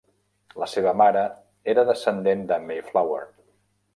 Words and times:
La 0.61 0.67
seva 0.71 0.93
mare 1.01 1.25
era 1.75 1.85
descendent 1.91 2.43
de 2.53 2.59
"Mayflower". 2.71 3.23